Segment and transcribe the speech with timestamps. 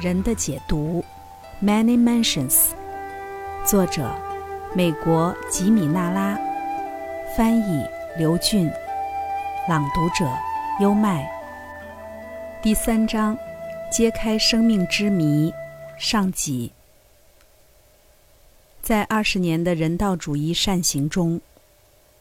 [0.00, 1.04] 人的解读》
[1.66, 2.68] ，Many Mansions，
[3.66, 4.10] 作者
[4.74, 6.40] 美国吉米纳拉，
[7.36, 7.84] 翻译
[8.16, 8.70] 刘俊，
[9.68, 10.26] 朗读者
[10.80, 11.30] 优麦。
[12.62, 13.36] 第三章，
[13.92, 15.52] 揭开生命之谜，
[15.98, 16.72] 上集。
[18.80, 21.38] 在二十年的人道主义善行中，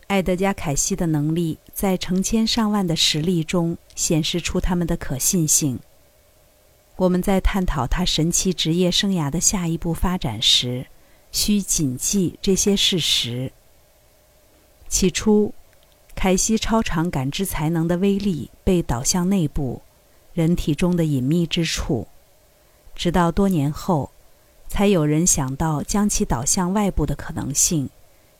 [0.07, 5.79] 埃德加·凯西的能力在成千上万的实例中显示出他们的可信性。
[6.99, 10.85] 我们在探讨他神奇职业生涯的下一步发展时，
[11.31, 13.53] 需谨记这些事实。
[14.89, 15.53] 起初，
[16.13, 19.81] 凯西超常感知才能的威力被导向内部，
[20.33, 22.05] 人体中的隐秘之处，
[22.93, 24.11] 直到多年后，
[24.67, 27.89] 才有人想到将其导向外部的可能性，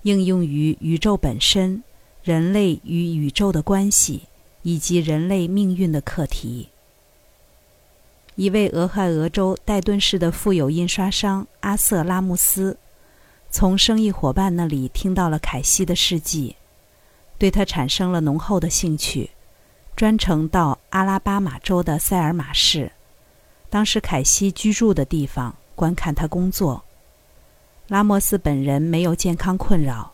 [0.02, 1.82] 应用于宇宙本身、
[2.22, 4.24] 人类与宇宙的关系
[4.64, 6.68] 以及人类命运的课题。
[8.40, 12.78] 一位俄亥俄州戴顿市的富有印刷商阿瑟拉穆斯，
[13.52, 16.56] 从生意伙伴那里听到了凯西的事迹，
[17.38, 19.32] 对他产生了浓厚的兴趣，
[19.94, 22.94] 专程到阿拉巴马州的塞尔马市，
[23.70, 26.86] 当时凯西居住的地方，观看他工作。
[27.90, 30.14] 拉莫斯本人没有健康困扰，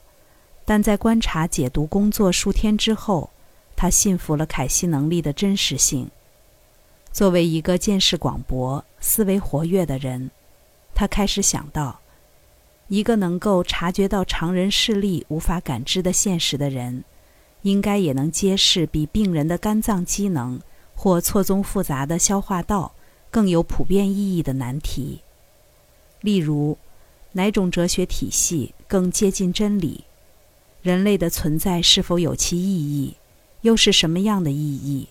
[0.66, 3.30] 但在观察解读工作数天之后，
[3.76, 6.10] 他信服了凯西能力的真实性。
[7.16, 10.32] 作为一个见识广博、思维活跃的人，
[10.94, 12.02] 他开始想到，
[12.90, 17.06] 一个能够察觉到常人视力无法感知的现实的人，
[17.62, 20.60] 应该也能揭示比病人的肝脏机能
[20.94, 22.92] 或错综复杂的消化道
[23.32, 25.22] 更有普遍意义的难题。
[26.20, 26.78] 例如，
[27.32, 30.04] 哪种哲学体系更接近真理？
[30.82, 33.16] 人类的存在是否有其意义？
[33.62, 35.08] 又是什么样的意义？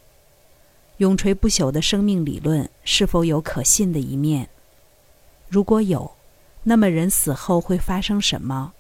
[1.05, 4.49] 永垂不朽的生命理论是否有可信的一面？
[5.51, 6.13] 如果有，
[6.63, 8.73] 那么人死后会发生什么？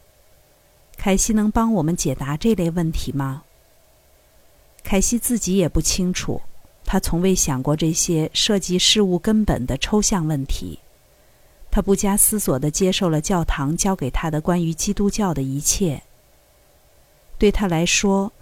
[0.96, 3.42] 凯西能帮我们解答这类问题吗？
[4.82, 6.40] 凯西自己也不清楚，
[6.86, 10.78] 他从未想过这些涉及事物根本的抽象问题。
[11.70, 16.02] 他不加思索地接受了教堂教给他的关于基督教的一切。
[17.36, 18.32] 对他来说，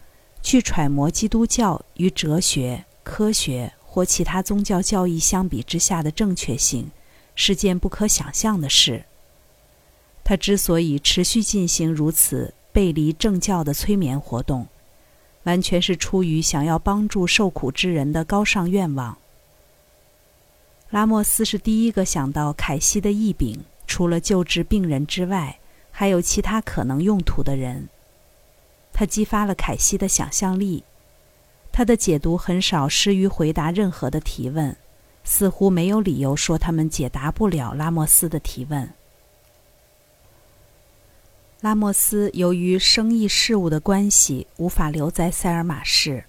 [0.41, 2.85] 去揣摩基督教与哲学。
[3.05, 6.91] 科学或其他宗教教义相比之下的正确性，
[7.35, 9.05] 是件不可想象的事。
[10.25, 14.67] 他之所以持续进行如此背离正教的催眠活动，
[15.43, 19.19] 完全是出于想要帮助受苦之人的高尚愿望。
[20.89, 25.59] 拉莫斯是第一个想到凯西的异禀除了救治病人之外，
[25.91, 27.91] 还有其他可能用途的人。
[28.95, 30.83] 他激发了凯西的想象力。
[31.73, 34.77] 他的解读很少失于回答任何的提问，
[35.25, 38.93] 似乎没有理由说他们解答不了拉莫斯的提问。
[41.63, 46.25] 拉莫斯由于生意事务的关系，无法留在塞尔马市。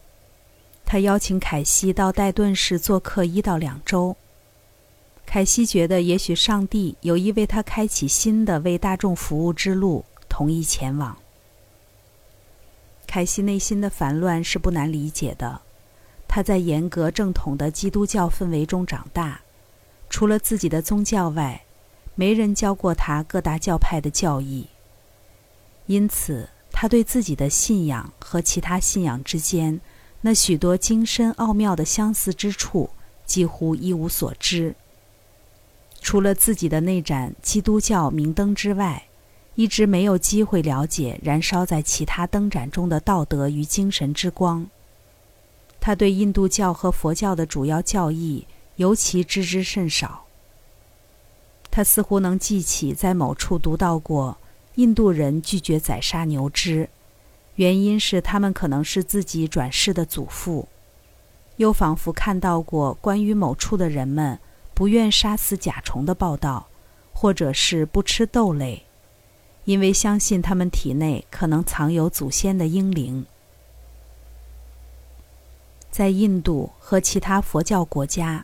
[0.85, 4.15] 他邀请凯西到戴顿市做客一到两周。
[5.25, 11.17] 凯西觉得也许上帝有意为他开启新的为大众服务之路，同意前往。
[13.13, 15.61] 凯西内心的烦乱是不难理解的。
[16.27, 19.41] 他在严格正统的基督教氛围中长大，
[20.09, 21.63] 除了自己的宗教外，
[22.15, 24.65] 没人教过他各大教派的教义。
[25.85, 29.79] 因此，他对自己的信仰和其他信仰之间
[30.21, 32.89] 那许多精深奥妙的相似之处
[33.27, 34.73] 几乎一无所知。
[36.01, 39.05] 除了自己的那盏基督教明灯之外，
[39.55, 44.67] 一直没有机会了解燃烧在其他灯盏中的道德与精神之光。
[45.79, 48.47] 他对印度教和佛教的主要教义
[48.77, 50.23] 尤其知之甚少。
[51.69, 54.37] 他似乎能记起在某处读到过
[54.75, 56.89] 印度人拒绝宰杀牛只，
[57.55, 60.67] 原因是他们可能是自己转世的祖父；
[61.57, 64.39] 又仿佛看到过关于某处的人们
[64.73, 66.67] 不愿杀死甲虫的报道，
[67.11, 68.83] 或者是不吃豆类。
[69.65, 73.25] 因为相信他们体内可能藏有祖先的英灵，
[75.89, 78.43] 在印度和其他佛教国家，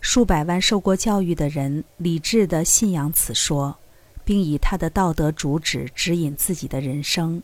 [0.00, 3.78] 数百万受过教育的人理智地信仰此说，
[4.24, 7.42] 并以他的道德主旨指引自己的人生。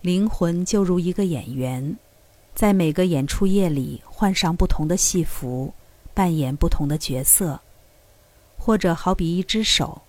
[0.00, 1.94] 灵魂就如一个演员，
[2.54, 5.74] 在每个演出夜里换上不同的戏服，
[6.14, 7.60] 扮演不同的角色，
[8.56, 10.00] 或者好比一只手。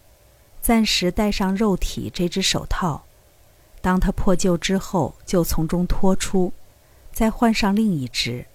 [0.62, 3.04] 暂时戴上肉体这只手套，
[3.82, 6.54] 当它破旧之后，就从中脱出，
[7.12, 8.46] 再换上另一只。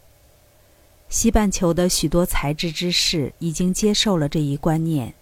[1.09, 5.15] 西半球的许多才智之士已经接受了这一观念，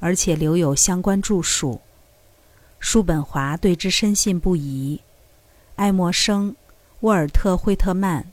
[0.00, 1.80] 而且留有相关著述。
[2.78, 5.00] 叔本华对之深信不疑，
[5.76, 6.54] 爱默生、
[7.00, 8.30] 沃尔特·惠特曼、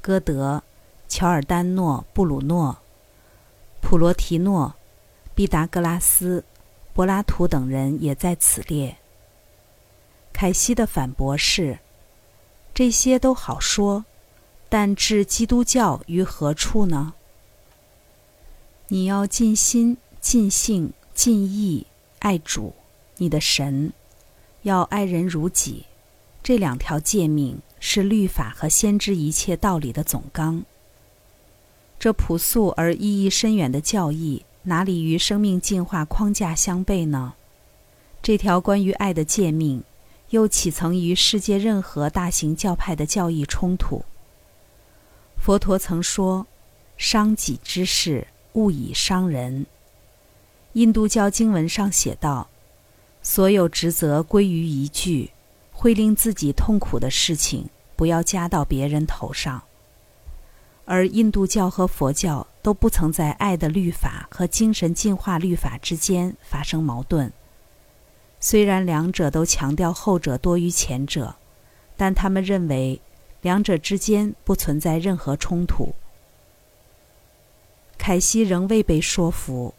[0.00, 0.62] 歌德、
[1.08, 2.78] 乔尔丹诺·布鲁诺、
[3.80, 4.74] 普罗提诺、
[5.34, 6.44] 毕达哥拉斯、
[6.96, 8.96] 柏拉图等人也在此列。
[10.32, 11.78] 凯西的反驳是：
[12.72, 14.06] 这些都好说。
[14.70, 17.12] 但置基督教于何处呢？
[18.88, 21.86] 你要尽心、尽性、尽意
[22.20, 22.74] 爱主，
[23.18, 23.90] 你的神；
[24.62, 25.84] 要爱人如己。
[26.42, 30.64] 这两条诫命是律法和先知一切道理的总纲。
[31.98, 37.34] 这朴素而意义深远的教义，哪里与生命进化框架相悖呢？
[38.20, 39.84] 这条关于爱的诫命，
[40.30, 44.04] 又岂曾与世界任何大型教派的教义冲突？
[45.40, 46.44] 佛陀曾说
[46.98, 49.64] ：“伤己之事，勿以伤人。”
[50.74, 52.48] 印度教经文上写道
[53.22, 55.30] ：“所有职责归于一句，
[55.70, 59.62] 会令自己痛苦的事情，不要加到别人头上。”
[60.86, 67.30] 而印度教和佛教都不曾在爱的律法和精神进化律法之间发生矛盾。
[68.40, 71.36] 虽然两者都强调后者多于前者，
[71.98, 73.02] 但他们认为。
[73.42, 75.94] 两者之间不存在任何冲突。
[77.96, 79.72] 凯西仍未被说服。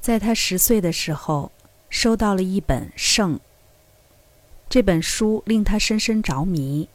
[0.00, 1.50] 在他十岁的时候，
[1.90, 3.36] 收到了一本《圣》。
[4.68, 6.88] 这本书令他深深着迷。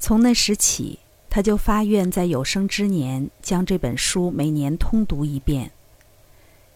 [0.00, 0.98] 从那时起，
[1.34, 5.72] 他就发愿在有生之年将这本书每年通读一遍。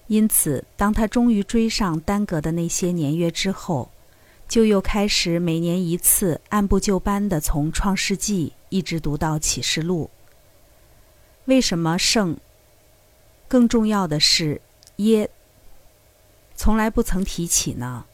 [0.08, 3.88] 因此，当他终于追上耽搁的那些年月之后，
[4.49, 10.10] 就又开始每年一次，按部就班的从《创世纪》一直读到《启示录》。
[11.44, 12.37] 为什么圣？
[13.46, 14.60] 更重要的是
[14.96, 15.31] 耶，
[16.56, 18.06] 从来不曾提起呢？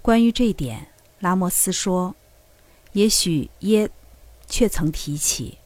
[0.00, 0.86] 关于这点，
[1.18, 2.14] 拉莫斯说
[2.94, 3.90] ：“也许耶，
[4.50, 5.56] 却曾提起。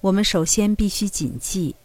[0.00, 1.76] 我们首先必须谨记，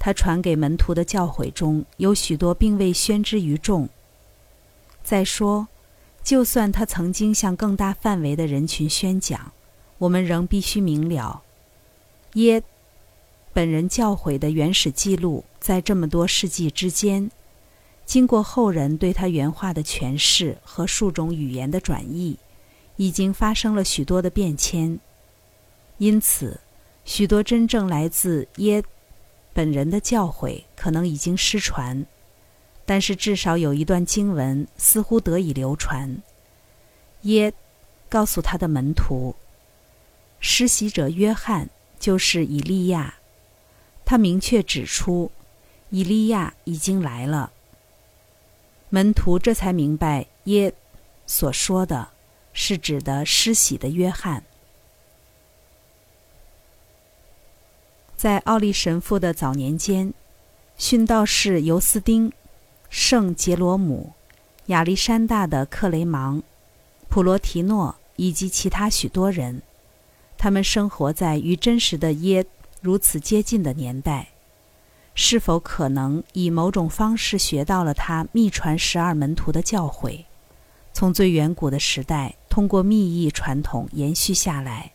[0.00, 3.88] 他传给门徒的教诲中有许多并未宣之于众。
[5.04, 5.68] 再说。”
[6.22, 9.52] 就算他曾经向更大范围的人群宣讲，
[9.96, 11.42] 我们仍必须明了，
[12.34, 12.62] 耶
[13.54, 17.30] 本人教诲的原始记录，在这么多世纪之间，
[18.04, 22.38] 经过后人对他原话的诠释和数种语言的转译，
[22.96, 25.00] 已经发生了许多的变迁。
[26.00, 26.58] 因此，
[27.04, 28.82] 许多真正来自耶
[29.52, 32.06] 本人的教诲可能已经失传。
[32.86, 36.22] 但是至少有一段经文似乎得以流传。
[37.22, 37.52] 耶
[38.08, 39.36] 告诉他的门徒，
[40.40, 41.68] 施洗者约翰
[41.98, 43.16] 就是以利亚。
[44.06, 45.30] 他明确指出，
[45.90, 47.52] 以利亚已经来了。
[48.88, 50.72] 门徒这才明白耶
[51.26, 52.08] 所说的
[52.54, 54.42] 是指的施洗的约翰。
[58.20, 60.12] 在奥利神父的早年间，
[60.78, 62.30] 殉道士尤斯丁。
[62.90, 64.12] 圣杰罗姆、
[64.66, 66.42] 亚历山大的克雷芒、
[67.08, 69.62] 普罗提诺以及其他许多人，
[70.36, 72.44] 他们生活在与真实的耶
[72.82, 74.28] 如此接近的年代，
[75.14, 80.26] 是否可能以某种方式学到了他秘传十二门徒的教诲，
[80.92, 84.92] 从最远古的时代通过秘译传统延续下来，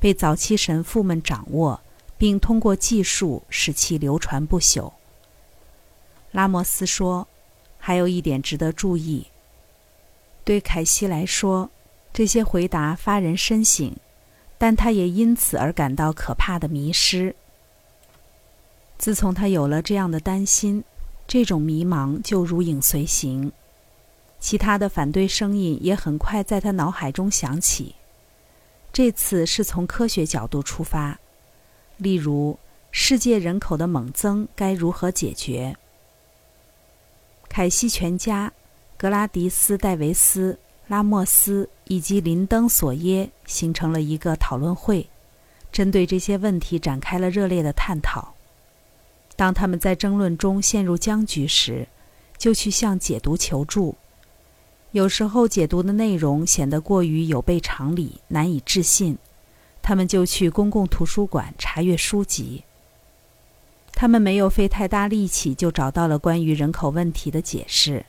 [0.00, 1.80] 被早期神父们掌握，
[2.18, 4.92] 并通过技术使其流传不朽？
[6.32, 7.26] 拉莫斯说
[7.78, 9.28] ：“还有一点值得注意。
[10.44, 11.70] 对凯西来说，
[12.12, 13.94] 这些回答发人深省，
[14.58, 17.34] 但他也因此而感到可怕的迷失。
[18.98, 20.82] 自从他有了这样的担心，
[21.26, 23.52] 这种迷茫就如影随形。
[24.40, 27.94] 其他的反对声音也很快在他脑海中响起。
[28.92, 31.18] 这次是从科学角度出发，
[31.98, 32.58] 例如
[32.90, 35.76] 世界人口的猛增该如何解决。”
[37.48, 38.52] 凯西全家、
[38.96, 45.08] 格拉迪斯·戴维斯、拉莫斯以及林登·索耶形成了一个讨论会，
[45.70, 48.34] 针对这些问题展开了热烈的探讨。
[49.36, 51.86] 当他们在争论中陷入僵局时，
[52.36, 53.96] 就去向解读求助。
[54.92, 59.18] 有时候解读的内容显得过于有悖常理、难以置信，
[59.88, 62.62] 他们就去公共图书馆查阅书籍。
[63.92, 68.04] 他们没有费太大力气就找到了关于人口问题的解释。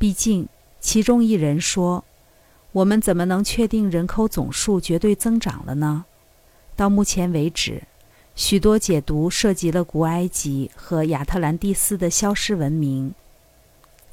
[0.00, 0.48] 毕竟，
[0.80, 2.04] 其中一人说
[2.74, 6.06] ：“我们怎么能确定人口总数绝对增长了呢？
[6.74, 7.84] 到目前为止，
[8.34, 13.14] 许多解读涉及了古埃及和亚特兰蒂斯的消失文明、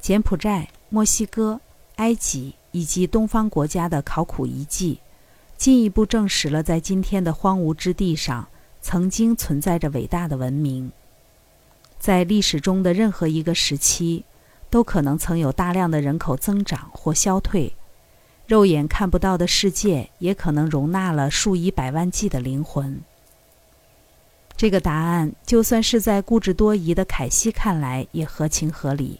[0.00, 1.60] 柬埔寨、墨西哥、
[1.96, 5.00] 埃及以及东方国家的考古遗迹，
[5.58, 8.48] 进一步证实了在今天的荒芜之地上
[8.80, 10.92] 曾经存在着伟大的文明。
[11.98, 14.24] 在历史中的任何一个时期，
[14.70, 17.74] 都可能曾有大量的人口增长或消退，
[18.46, 23.02] 肉眼看不到的世界也可能容纳了数以百万计的灵魂。
[24.56, 29.18] 这个答案，就算是在固执多疑的凯西看来，也合情合理。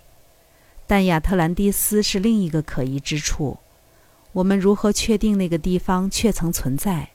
[0.86, 3.58] 但亚特兰蒂斯是另一个可疑之处。
[4.32, 7.10] 我们如何确定那个地方确曾存在？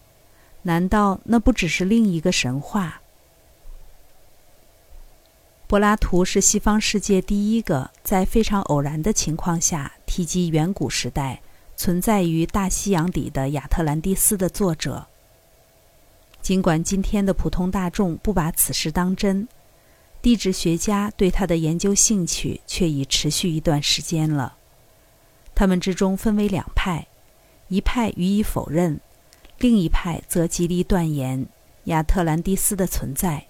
[0.64, 3.02] 难道那不只是另一个神话？
[5.68, 11.42] 柏拉图是西方世界第一个在非常偶然的情况下提及远古时代
[11.76, 15.08] 存在于大西洋底的亚特兰蒂斯的作者。
[16.42, 19.48] 尽管今天的普通大众不把此事当真，
[20.22, 24.58] 地质学家对他的研究兴趣却已持续一段时间了。
[25.56, 27.08] 他们之中分为两派，
[27.68, 29.00] 一派予以否认，
[29.60, 31.46] 另一派则极力断言
[31.86, 33.46] 亚特兰蒂斯的存在。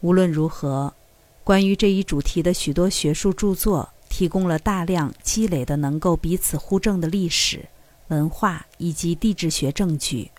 [0.00, 0.94] 无论如何，
[1.44, 7.68] 关于这一主题的许多学术著作提供了大量积累的能够彼此互证的历史、
[8.08, 10.30] 文化以及地质学证据。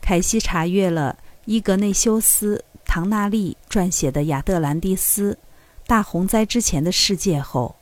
[0.00, 5.38] 凯西查阅了伊格内修斯·唐纳利撰写的《亚特兰蒂斯：
[5.86, 7.76] 大洪灾之前的世界》后，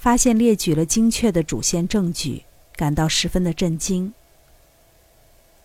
[0.00, 4.14] 发现列举了精确的主线证据，感到十分的震惊。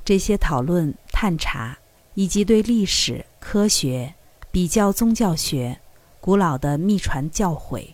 [0.04, 1.78] 这些讨论、探查
[2.16, 4.14] 以及对历史、科学、
[4.52, 5.80] 比较宗教学、
[6.20, 7.94] 古老的秘传教诲、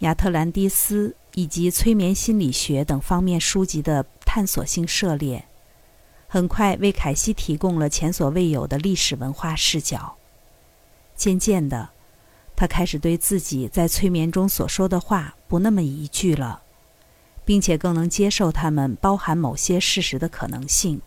[0.00, 5.46] 亚特兰蒂斯以及催眠心理学等方面书籍的探索性涉猎。
[6.28, 10.16] 很快为凯西提供了前所未有的历史文化视角。
[11.16, 11.88] 渐渐的，
[12.56, 16.62] 他开始对自己在催眠中所说的话不那么疑惧了，
[17.44, 21.00] 并且更能接受他们包含某些事实的可能性。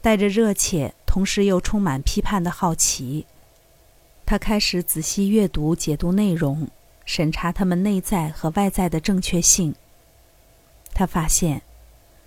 [0.00, 3.26] 带着热切，同时又充满批判的好奇，
[4.24, 6.68] 他开始仔细阅读、解读内容，
[7.04, 9.74] 审查他们内在和外在的正确性。
[10.94, 11.62] 他发现，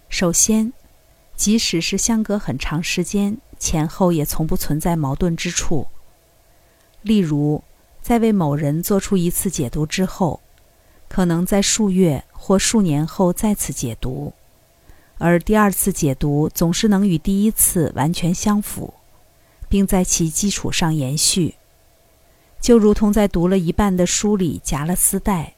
[0.09, 0.73] 首先。
[1.33, 5.87] 即使是相隔很长时间，前后也从不存在矛盾之处。
[7.01, 7.63] 例如，
[8.01, 10.39] 在为某人做出一次解读之后，
[11.07, 14.33] 可能在数月或数年后再次解读，
[15.17, 18.93] 而第二次解读总是能与第一次完全相符，
[19.67, 21.55] 并在其基础上延续，
[22.59, 25.55] 就如同在读了一半的书里夹了丝带，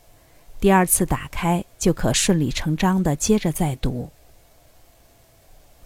[0.59, 4.09] 第二次打开就可顺理成章地接着再读。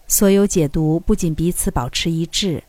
[0.06, 2.62] 所有解读不仅彼此保持一致，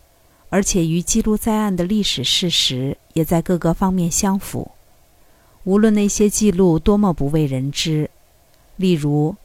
[0.50, 4.72] 而且与记录在案的历史事实也在各个方面相符。
[5.64, 8.10] 无论那些记录多么不为人知，
[8.76, 9.36] 例如，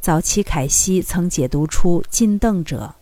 [0.00, 2.94] 早期凯西曾解读出“禁邓者”，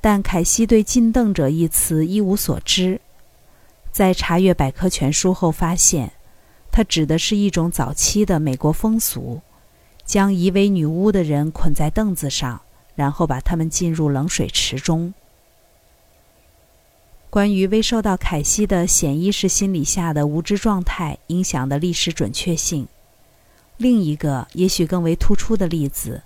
[0.00, 3.00] 但凯西对“禁邓者”一词一无所知。
[3.90, 6.12] 在查阅百科全书后，发现
[6.70, 9.40] 它指的是一种早期的美国风俗，
[10.04, 12.60] 将疑为女巫的人捆在凳子上。
[12.94, 15.14] 然后把他们浸入冷水池中。
[17.32, 22.86] 关于未受到凯西的显意识心理下的无知状态影响的历史准确性，
[23.78, 26.24] 另一个也许更为突出的例子，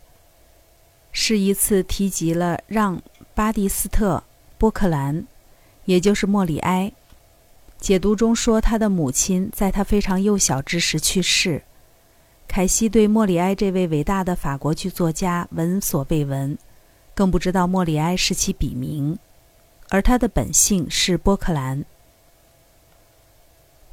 [1.12, 2.96] 是一次提及了让·
[3.36, 4.16] 巴蒂斯特·
[4.58, 5.24] 波克兰，
[5.84, 6.92] 也就是莫里埃。
[7.78, 11.62] 解读中说，他的母亲在他非常幼小之时去世。
[12.48, 16.58] 凯西对莫里埃这位伟大的法国剧作家闻所未闻，
[17.14, 19.16] 更不知道莫里埃是其笔名，
[19.88, 21.84] 而他的本姓是波克兰。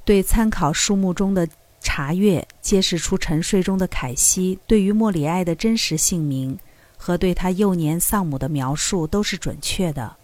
[0.05, 1.47] 对参考书目中的
[1.79, 6.57] 查阅，揭示出沉睡中的凯西对于莫里埃的真实姓名
[6.97, 10.15] 和对他幼年丧母的描述都是准确的。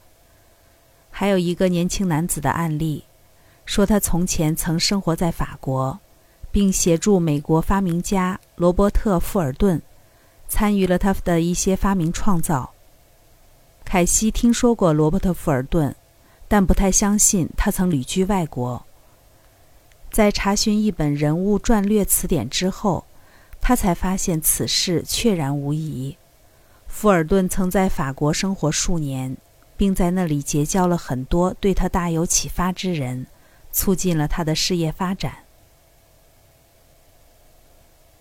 [1.10, 3.04] 还有一个年轻男子的案例，
[3.66, 6.00] 说他从前曾生活在法国。
[6.52, 9.80] 并协助美国发明家罗伯特·富尔顿，
[10.48, 12.74] 参与了他的一些发明创造。
[13.92, 15.96] 凯西听说过罗伯特·富尔顿，
[16.48, 18.86] 但不太相信他曾旅居外国。
[20.12, 23.04] 在查询一本人物传略词典之后，
[23.60, 26.16] 他才发现此事确然无疑。
[26.88, 29.36] 富尔顿曾在法国生活数年，
[29.76, 33.26] 并在那里结交了很多对他大有启发之人，
[33.72, 35.34] 促进了他的事业发展。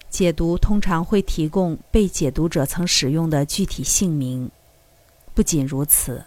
[0.09, 4.51] 解读通常会提供被解读者曾使用的具体姓名。
[5.39, 6.25] 不仅如此，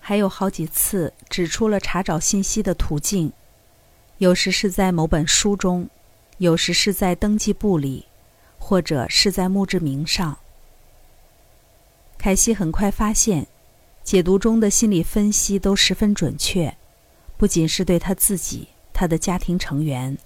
[0.00, 3.32] 还有好几次指出了查找信息的途径，
[4.18, 5.88] 有时是在某本书中，
[6.38, 8.06] 有时是在登记簿里，
[8.58, 10.38] 或者是在墓志铭上。
[12.18, 13.46] 凯西很快发现，
[14.02, 16.76] 解读中的心理分析都十分准确，
[17.36, 20.18] 不仅是对他自己、他的家庭成员，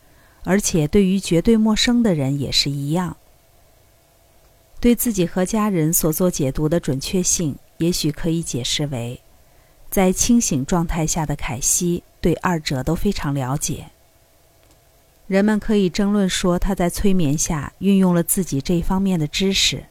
[0.44, 3.18] 而且对于绝对陌生的人也是一样。
[4.80, 9.20] 对自己和家人所做解读的准确性，也许可以解释为，
[9.90, 13.90] 在清醒状态下的凯西对二者都非常了解。
[15.26, 19.84] 人们可以争论说他在催眠下运用了自己这方面的知识。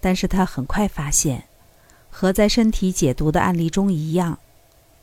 [0.00, 1.44] 但是他很快发现，
[2.08, 4.38] 和在身体解读的案例中一样，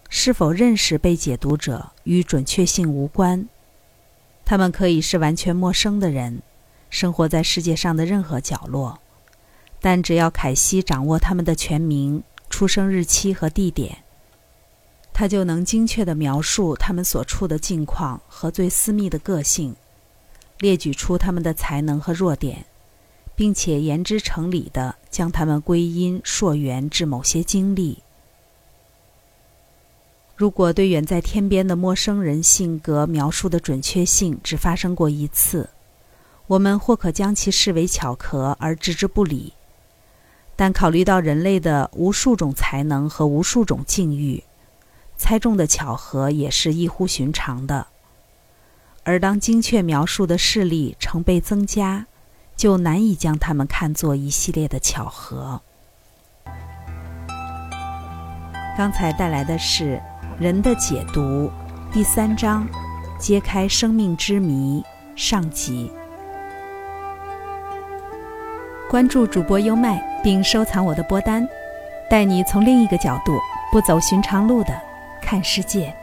[0.07, 3.49] 是否认识被解读者与准确性无关。
[4.45, 6.41] 他们可以是完全陌生的人，
[6.89, 9.01] 生活在世界上的任何角落，
[9.85, 13.99] 但只要凯西掌握他们的全名、出生日期和地点，
[15.13, 19.75] 他就能精确地描述他们所处的境况和最私密的个性，
[20.57, 22.65] 列举出他们的才能和弱点。
[23.35, 28.01] 并且言之成理的将他们归因溯源至某些经历。
[30.35, 35.69] 如果对远在天边的陌生人性格描述的准确性只发生过一次，
[36.47, 39.53] 我们或可将其视为巧合而置之不理。
[40.55, 44.43] 但考虑到人类的无数种才能和无数种境遇，
[45.17, 47.87] 猜中的巧合也是异乎寻常的。
[49.03, 52.07] 而当精确描述的事例成倍增加，
[52.55, 55.61] 就难以将它们看作一系列的巧合。
[58.77, 60.01] 刚才带来的是
[60.41, 61.21] 《人的解读》
[61.93, 62.67] 第三章，
[63.19, 64.83] 揭开生命之谜
[65.15, 65.91] 上集。
[68.95, 71.45] 关注主播优麦，并收藏我的播单，
[72.09, 73.37] 带你从另一个角度，
[73.69, 74.69] 不走寻常路的
[75.21, 75.93] 看世界。